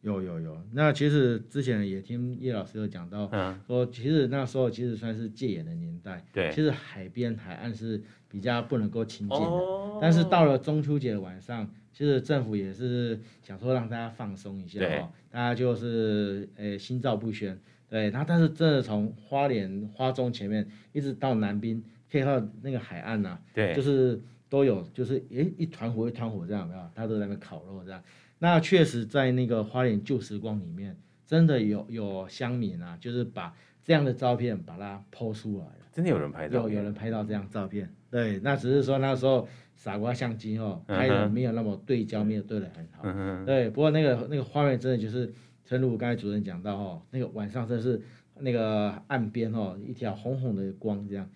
[0.00, 26.80] 有有有，那其实之前也听叶老师有讲到，嗯，说其实那时候其实算是戒严的年代，对，其实海边海岸是比较不能够亲近的，哦、但是到了中秋节的晚上，其实政府也是想说让大家放松一下哦，大家就是诶、欸、心照不宣，对，然后但是真的从花莲花中前面一直到南滨，可以看到那个海岸呐、啊，对，就是都有，就是诶、欸、一团火一团火这样，有没有？
[26.94, 28.02] 大家都在那边烤肉这样。
[28.38, 35.72] 那确实，在那个花莲旧时光里面，真的有有乡民啊，就是把这样的照片把它 po 出来了。
[35.92, 36.62] 真的有人拍照？
[36.62, 37.92] 有有人拍到这样照片。
[38.10, 43.02] 对，那只是说那时候傻瓜相机哦，拍的没有那么对焦，没有对的很好。
[43.02, 43.44] 嗯哼。
[43.44, 45.32] 对，不过那个那个画面真的就是，
[45.64, 48.00] 正如刚才主任讲到哦，那个晚上真的是
[48.38, 51.28] 那个岸边哦，一条红红的光这样。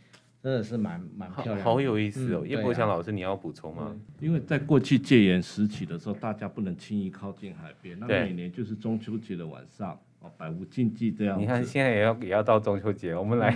[0.42, 2.44] 真的是蛮蛮漂亮的，好有意思哦。
[2.44, 3.94] 叶伯强老师，你要补充吗？
[4.18, 7.96] 因为在过去戒严时期的时候，大家不能轻易靠近海边。
[8.00, 11.40] 那每年就是中秋节的晚上，哦，百无禁忌这样。
[11.40, 13.52] 你看现在也要也要到中秋节，我们来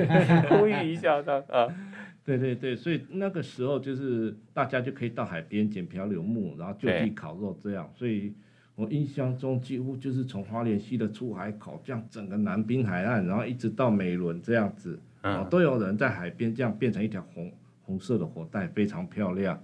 [0.50, 1.66] 呼吁一下的啊。
[2.22, 7.88] 对对对，所以那个时候就是大家就可以到海边捡漂流木，然后就地烤肉这样。
[7.94, 8.34] 所以
[8.76, 15.00] 我印象中几乎就是从花莲溪的出海口，这样整个南滨海岸，然后一直到美仑这样子。
[15.22, 17.50] 哦，都有人在海边这样变成一条红
[17.82, 19.60] 红色的火带，非常漂亮。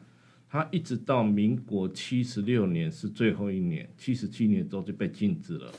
[0.49, 5.71] 它一直到民国七十六年是最后一年，七十七年之后就被禁止了。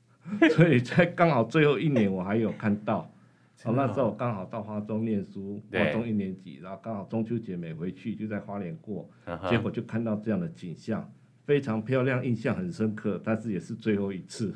[0.54, 3.08] 所以在刚好最后一年，我还有看到。
[3.64, 9.08] 哦，那时候刚好到花中念书，花中一年级，然后刚好中秋节没回去，就在花莲过，
[9.48, 11.08] 结果就看到这样的景象，
[11.44, 13.20] 非常漂亮，印象很深刻。
[13.24, 14.54] 但是也是最后一次。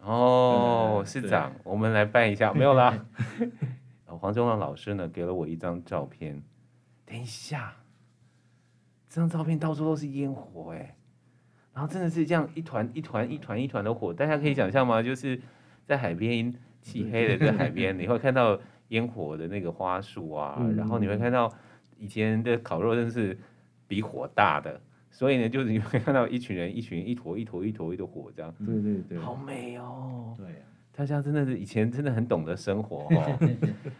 [0.00, 3.06] 哦，市长，我们来办一下，没有啦。
[4.06, 6.42] 黄忠旺老师呢，给了我一张照片。
[7.04, 7.74] 等一下，
[9.08, 10.96] 这张照片到处都是烟火哎，
[11.74, 15.02] 然后真的是这样一团一团一团一团的火，大家可以想象吗？
[15.02, 15.40] 就是
[15.84, 21.52] 在海边漆黑的在海边， 你会看到烟火的那个花束啊，然后你会看到
[21.98, 23.38] 以前的烤肉真的是
[23.86, 30.46] 比火大的，所以呢，就是你会看到一群人一群一坨一坨一坨一坨火这样，对对对，好美哦，对。
[30.92, 33.38] 他家真的是以前真的很懂得生活 哦。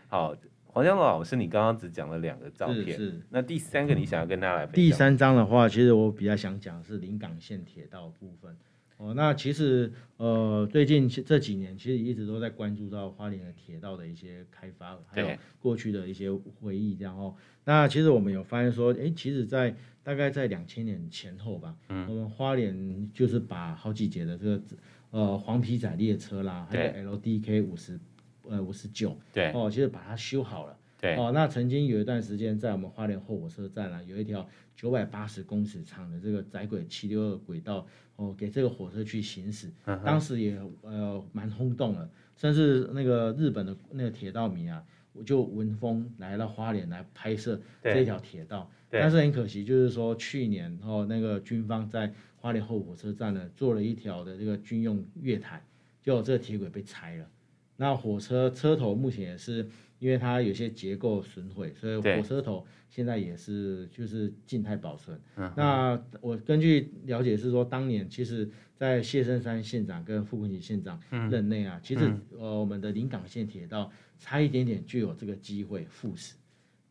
[0.09, 4.75] 好，黄江老师，你刚刚只讲了两个照片，是，是那第三个你想要跟大家来分享？
[4.75, 8.57] 第三张的话，其实我比较想讲的是临港线铁道部分。
[8.97, 15.29] 哦，那其实呃，最近这几年其实一直都在关注到花莲的铁道的一些开发，还有
[15.61, 19.73] 过去的一些回忆，然后那其实我们有发现说，哎，其实，在
[20.09, 24.63] 大概在两千年前后吧，嗯，我们花莲就是把好几节的这个。
[25.11, 27.99] 呃，黄皮仔列车啦，还有 LDK 五十，
[28.47, 55.63] 呃五十九，对，哦，其实把它修好了，对，哦，那曾经有一段时间在我们花莲后火车站啊，有一条九百八十公尺长的这个窄轨七六二轨道，哦，给这个火车去行驶，嗯、当时也呃蛮轰动的，甚至那个日本的那个铁道迷啊，我就闻风来到花莲来拍摄这条铁道，但是很可惜，就是说去年哦那个军方在花莲后火车站呢，做了一条的这个军用月台，
[56.03, 57.29] 就这个铁轨被拆了。
[57.77, 65.21] 那火车车头目前也是因为它有些结构损毁，所以火车头现在也是就是静态保存。
[65.57, 76.35] 那我根据了解是说，当年其实在谢胜山县长跟傅昆萁县长任内啊，其实呃我们的临港线铁道差一点点就有这个机会复驶。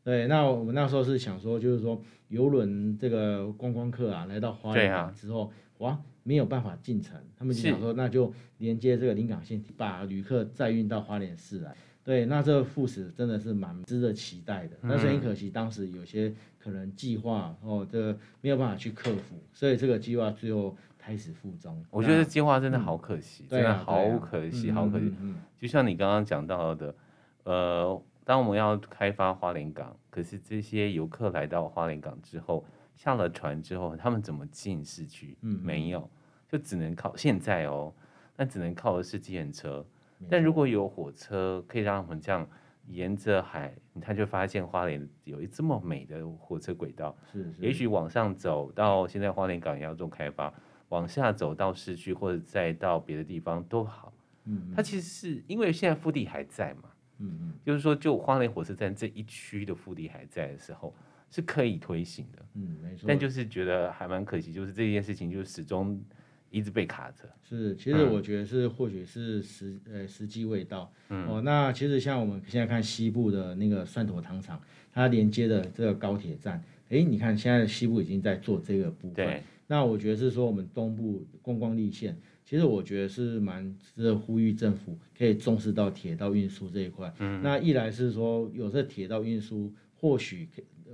[0.08, 11.76] 对，那我们那时候是想说，就是说游轮这个观光客啊，来到花莲港之后，啊、哇，没有办法进城，他们就想说，那就连接这个临港线，把旅客再运到花莲市来。
[12.06, 14.78] 对，那这个副使真的是蛮值得期待的。
[14.84, 21.84] 但是很可惜，当时有些可能计划哦，这个没有办法去克服，所以这个计划最后胎死腹中。
[21.90, 25.14] 我觉得计划真的好可惜，嗯、真的好可惜，好可惜。
[25.20, 26.96] 嗯就像你刚刚讲到的，
[27.44, 28.02] 呃。
[28.28, 35.38] 当我们要开发花莲港，可是这些游客来到花莲港之后，下了船之后，他们怎么进市区？
[35.44, 36.10] 嗯，没有，
[36.50, 37.94] 就只能靠现在哦，
[38.36, 39.86] 那只能靠的是计程车。
[40.30, 42.46] 但如果有火车，可以让他们这样
[42.88, 47.16] 沿着海，他就发现花莲有一这么美的火车轨道。
[47.32, 50.54] 是，是，也许往上走到现在花莲港也要做开发，
[50.90, 54.12] 往下走到市区或者再到别的地方都好。
[54.44, 56.90] 嗯，它其实是因为现在腹地还在嘛。
[57.20, 60.94] 嗯嗯，就是说，就花莲火车站这一区的腹地还在的时候，
[61.30, 62.46] 是可以推行的。
[62.54, 63.06] 嗯，没错。
[63.08, 66.02] 但就是觉得还蛮可惜，就是这件事情就始终
[66.50, 67.30] 一直被卡着。
[67.44, 70.92] 是，其实我觉得是或许是时呃时机未到。
[71.10, 71.28] 嗯。
[71.28, 74.62] 哦，那其实像我们现在看西部的那个蒜头糖厂，
[74.94, 79.14] 它连接的这个高铁站，哎，你看现在西部已经在做这个部分。
[79.14, 79.44] 对。
[79.70, 87.14] 那我觉得是说我们东部观光立线，其实我觉得是蛮值得呼吁政府可以重视到铁道运输这一块。
[87.20, 87.42] 嗯。
[87.44, 90.48] 那一来是说有这铁道运输，或许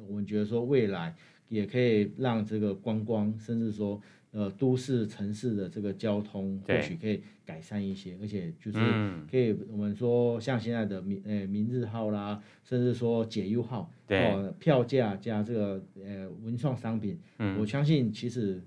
[0.08, 1.16] 我们觉得说未来
[1.50, 4.02] 也可以让这个观光，甚至说。
[4.36, 8.80] 呃，都市城市的这个交通或许可以改善一些，而且就是
[9.30, 18.60] 可以我们说像现在的明呃明日号啦，甚至说解忧号，对，哦，票价加这个呃文创商品，嗯，我相信其实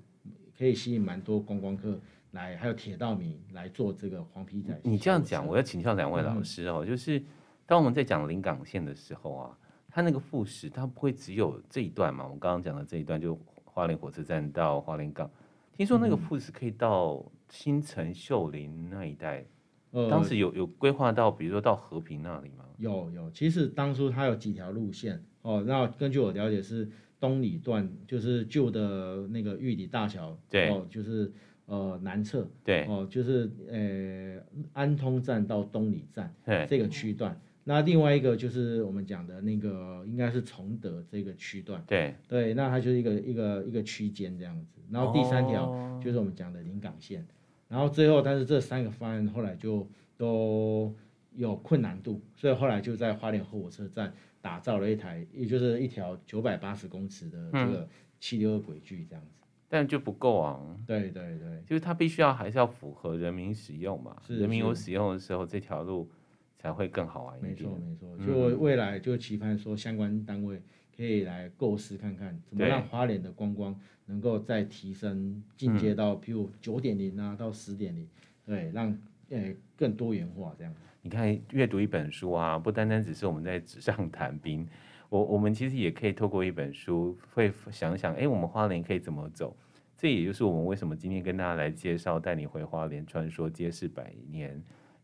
[0.57, 1.99] 可以吸引蛮多观光客
[2.37, 4.79] 来，还有铁道迷来做这个黄皮仔。
[4.85, 7.20] 你这样讲，我要请教两位老师哦，嗯，就是
[7.64, 12.22] 当我们在讲临港线的时候啊，它那个副食它不会只有这一段嘛？
[12.25, 15.29] 我们刚刚讲的这一段就花莲火车站到花莲港。
[15.77, 19.44] 听说那个副食可以到新城秀林那一带，
[19.92, 22.64] 嗯、当时有有规划到，比如说到和平那里吗？
[22.79, 25.64] 有有，其实当初它有几条路线哦。
[25.66, 31.33] 那根据我了解是东里段，就是旧的那个玉里大桥，对，哦，就是
[31.67, 37.39] 呃南侧，对，哦，就是呃安通站到东里站，对，这个区段。
[37.69, 41.83] 那另外一个就是我们讲的那个，应该是崇德这个区段。
[41.85, 44.81] 对对，那它就是一个一个一个区间这样子。
[44.89, 47.21] 然后第三条就是我们讲的临港线。
[47.23, 47.27] 哦、
[47.67, 49.85] 然后最后，但是这三个方案后来就
[50.17, 50.95] 都
[51.35, 57.89] 有困难度，所以后来就在花莲火车站打造了一台，也就是一条九百八十公尺的这个
[58.21, 59.43] 七六二轨距这样子。
[59.69, 60.61] 但就不够啊。
[60.87, 64.17] 对对对，就是它必须要还是要符合人民使用嘛。
[64.27, 66.11] 是人民有使用的时候，这条路。
[66.59, 67.53] 才会更好玩一点。
[67.53, 70.61] 没错没错，就未来就期盼说相关单位
[70.97, 78.09] 可以来构思看看，怎么让花莲的观光能够再提升进阶到，譬如九点零啊到十点零，
[78.45, 78.99] 对，让
[79.29, 80.75] 呃更多元化这样。
[81.03, 84.67] 你看阅读一本书啊，不单单只是我们在纸上谈兵，
[85.09, 89.57] 我我们其实也可以透过一本书，会想想，哎，我们花莲可以怎么走？
[89.97, 94.55] 这也就是我们为什么今天跟大家来介绍《带你回花莲，传说街市百年》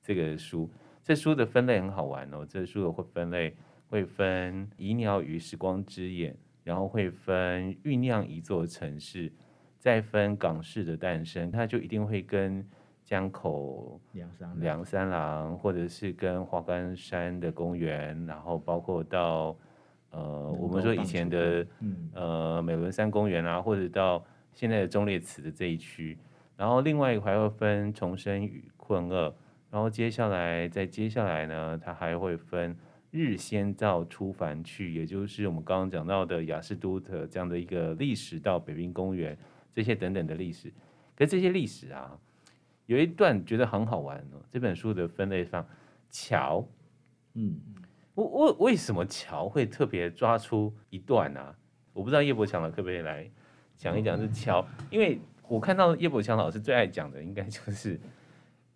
[0.03, 0.71] 这个书。
[1.03, 3.57] 这书的分类很好玩哦，这书的会分类
[3.89, 9.33] 会分遗鸟与时光之眼，然后会分酝酿一座城市，
[9.79, 12.65] 再分港式的诞生，它就一定会跟
[13.05, 19.57] 江口梁山梁三郎，或者是跟花岗山的公园，然后包括到
[20.13, 21.67] 呃我们说以前的
[22.15, 26.17] 呃美仑山公园啊，或者到现在的忠烈祠的这一区，
[26.57, 29.35] 然后另外一个还会分重生与困厄。
[29.71, 32.77] 然后接下来，再接下来呢，它还会分
[33.11, 39.35] 日先到出凡去，也就是我们刚刚讲到的雅士都特这样的一个历史，到北滨公园
[39.73, 40.71] 这些等等的历史。
[41.17, 42.19] 可是这些历史啊，
[42.85, 44.45] 有一段觉得很好玩哦。
[44.51, 45.67] 这本书的分类上，
[46.11, 46.63] 桥，
[47.33, 47.59] 嗯，
[48.15, 51.55] 我我为什么桥会特别抓出一段啊？
[51.93, 53.31] 我不知道叶伯强老师可不可以来
[53.77, 58.01] 讲一讲这桥，因为我看到叶伯强老师最爱讲的应该就是。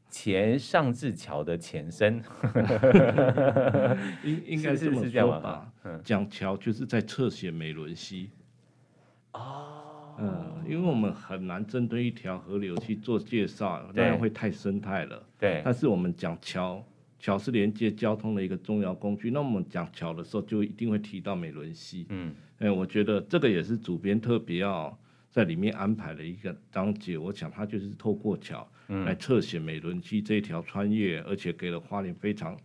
[0.08, 2.22] 前上志桥的前身
[4.22, 5.70] 应应该是这样吧。
[6.04, 8.30] 讲桥就是在侧写美伦溪。
[9.32, 15.22] 哦，嗯，因为我们很难针对一条河流去做介绍，那样会太生态了。
[15.38, 15.60] 对。
[15.64, 16.82] 但是我们讲桥，
[17.18, 19.30] 桥是连接交通的一个重要工具。
[19.30, 22.06] 那我们讲桥的时候，就一定会提到美仑溪。
[22.08, 24.98] 嗯，哎，我觉得这个也是主编特别要
[25.30, 27.16] 在里面安排的一个章节。
[27.18, 28.66] 我想他就是透过桥。
[29.04, 32.56] 来侧写美仑溪这一条穿越，而且给了花莲非常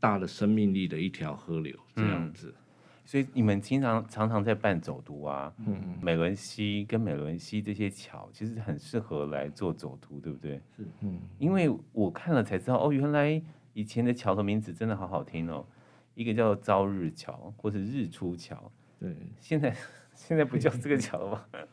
[0.00, 2.48] 大的生命力的一条河流，这样子。
[2.48, 2.62] 嗯、
[3.04, 10.60] 所以你们经常常常在办走读啊，嗯、美仑溪跟美仑溪这些桥，其实很适合来做走读，对不对？
[10.76, 11.20] 是，嗯。
[11.38, 13.40] 因为我看了才知道，哦，原来
[13.74, 15.66] 以前的桥的名字真的好好听哦，
[16.14, 18.72] 一个叫朝日桥，或是日出桥。
[18.98, 19.76] 对，现在
[20.14, 21.48] 现在不叫这个桥了吧？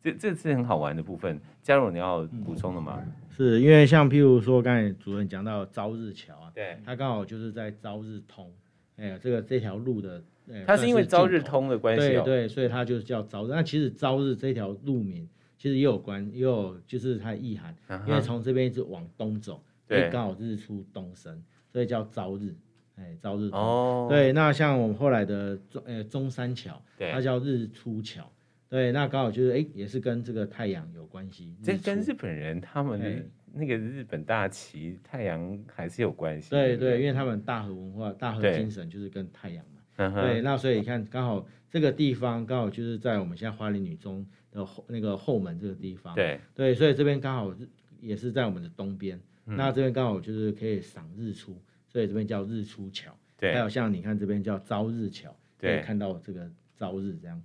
[0.00, 3.02] 这这是很好玩的部分，嘉蓉你要补充的吗？
[3.04, 8.52] 嗯、是因为像譬如说刚才主任讲到朝日桥啊，对，它刚好就是在朝日通，
[8.96, 10.22] 哎呀，这个这条路的，
[10.66, 13.48] 它是因为朝日通的关系、哦，对对，所以它就是叫朝日。
[13.48, 15.26] 那其实朝日这条路名
[15.56, 22.54] 其实也有关，也有就是它的意涵，嗯、因为从这边一直往东走，对，刚好日出东升，所以叫朝日，
[22.96, 23.48] 哎，朝日。
[23.50, 28.30] 哦，对，那像我们后来的中呃中山桥，对，它叫日出桥。
[28.68, 31.54] 对，那刚好就是哎，也是跟这个太阳有关系。
[31.62, 36.50] 这跟日本人他们那个日本大旗太阳还是有关系。
[36.50, 40.10] 对对，因为他们大和文化、大和精神就是跟太阳嘛。
[40.10, 46.12] 对，对，那所以你看，刚好这个地方刚好就是在我们现在花莲女中的后那个后门这个地方。
[46.16, 47.54] 对对，所以这边刚好
[48.00, 49.20] 也是在我们的东边。
[49.46, 51.56] 嗯、那这边刚好就是可以赏日出，
[51.88, 53.16] 所以这边叫日出桥。
[53.36, 57.42] 对，还有像你看这边叫朝日桥，对，可以看到这个朝日这样。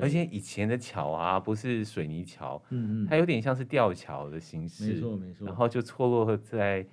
[0.00, 5.46] 而且以前的桥啊，不是水泥桥，嗯嗯，它有点像是吊桥的形式，没错没错。
[5.46, 6.86] 然后就错落在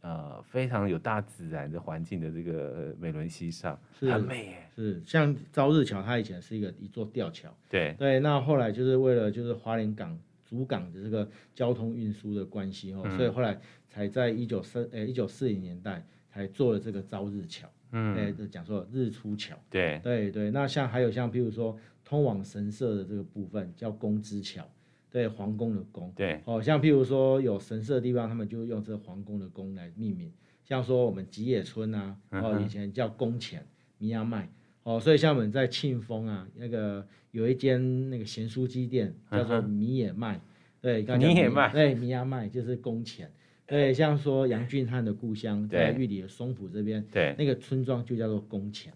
[0.00, 4.70] 呃非常有大自然的环境的这个美伦西上，是很美耶。
[4.74, 8.20] 是像朝日桥，它以前是一个一座吊桥，对对。
[8.20, 17.68] 那后来就是为了就是花莲港主港的这个交通运输的关系哦，嗯、所以后来才在一九四呃一九四零年代才做了这个朝日桥。
[17.92, 20.00] 嗯，哎，讲说日出桥，对。
[20.02, 24.68] 对对，那像还有像譬如说通往神社的这个部分叫宫之桥，
[25.08, 30.32] 对，皇宫的宫，对，哦，像譬如说有神社的地方，他们就用这个皇宫的宫来命名，
[30.64, 33.64] 像说我们吉野村啊，哦，以前叫宫前
[33.98, 34.50] 米亚麦，
[34.86, 40.40] 哦，所以像我们在庆丰啊，那个有一间那个咸酥鸡店叫做米野麦，
[40.80, 43.28] 对，米野麦，对，米野麦就是宫前。
[43.66, 48.92] 对，像说杨俊汉的故乡在玉里的松浦这边，对，那个村庄就叫做宫前。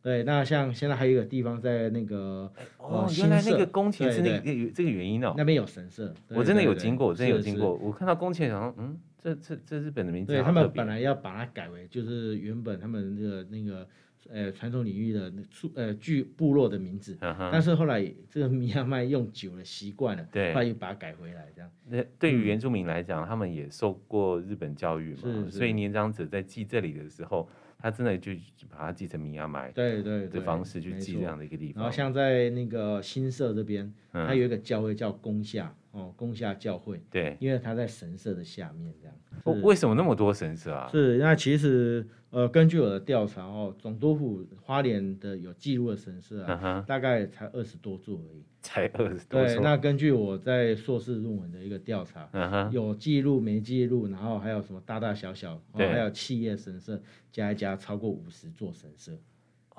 [0.00, 5.34] 对，那像现在还有一个地方在那个哦，原来那个宫前是那个这个原因哦。
[5.36, 7.74] 那边有神社，我真的有经过，我真的有经过。
[7.74, 10.32] 我看到宫前，然后嗯，这这这日本的名字。
[10.32, 13.86] 对，他们本来要把它改为，就是原本他们那个那个。
[14.28, 21.70] 呃，传统领域的出呃聚部落的名字，嗯、但是后来这个米亚麦用久了习惯了，对，后来又把它改回来这样。
[21.88, 27.48] 那对于原住民来讲，嗯、他们也受过日本教育嘛，所以年长者在记这里的时候，
[27.78, 28.32] 他真的就
[28.68, 31.82] 把它记成米亚麦，对对的方式去记这样的一个地方。
[31.82, 39.62] 然后像在那个新社这边，嗯、它有一个教会叫宫下哦，宫下教会，对，因为它在神社的下面这样。
[39.62, 40.88] 为什么那么多神社啊？
[40.90, 42.06] 是，那其实。
[42.30, 46.86] 呃，根据我的调查哦，总督府花莲的有记录的神社啊，uh.
[46.86, 48.44] 大概才二十多座而已。
[48.62, 49.44] 才二十多座。
[49.44, 52.70] 对，那根据我在硕士论文的一个调查，uh.
[52.70, 59.18] 有记录没记录，然后还有什么大大小小，对还有企业神社加一加，超过五十座神社。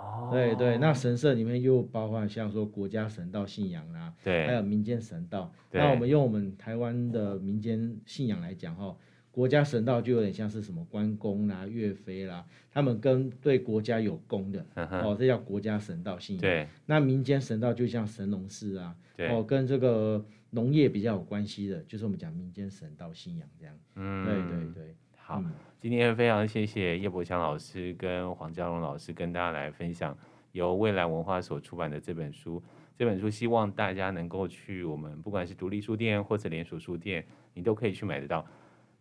[0.02, 0.26] 哦。
[0.26, 0.32] Oh.
[0.32, 5.54] 对对，那神社里面又包括像说国家神道信仰啦，对，还有民间神道。
[5.72, 8.96] 那我们用我们台湾的民间信仰来讲哈。
[9.34, 16.42] 国家神道就有点像是什么关公啦、岳飞啦，他们跟对国家有功的，嗯、哦，这叫国家神道信仰。
[16.42, 18.94] 对，那民间神道就像神农氏啊，
[19.30, 23.74] 哦，跟这个农业比较有关系的，就是我们讲民间神道信仰这样。
[23.96, 24.96] 嗯，对对对。
[25.16, 25.50] 好，嗯、
[25.82, 30.16] 今天非常谢谢叶伯强老师跟黄家荣老师跟大家来分享
[30.52, 32.62] 由未来文化所出版的这本书。
[32.96, 37.26] 这本书希望大家能够去我们不管是独立书店或者连锁书店，
[37.56, 38.46] 你都可以去买得到。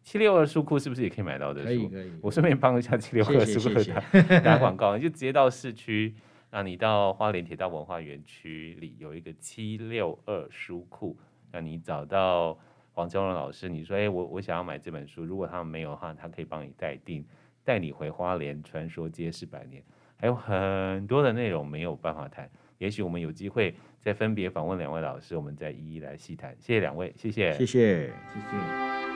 [0.03, 1.67] 七六二书库是不是也可以买到的书？
[1.67, 2.13] 可以可以。
[2.23, 6.15] 我顺便帮一下七六二书库打打广告，你就直接到市区，
[6.51, 11.15] 那你到花莲铁道文化园区里有一个七六二书库，
[11.53, 12.59] 那你找到
[12.93, 17.25] 黄家荣老师，你说，哎，我我想要买这本书，如果他们没有的话，他可以帮你代订，
[17.65, 19.83] 带你回花莲，传说街是百年，
[20.17, 26.55] 还有很多的内容没有办法谈，也许我们有机会再分别访问两位老师，我们再一一来细谈。
[26.59, 29.10] 谢谢两位，谢谢，谢谢，谢谢。